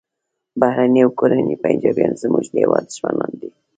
[0.61, 3.49] بهرني او کورني پنجابیان زموږ د هیواد دښمنان دي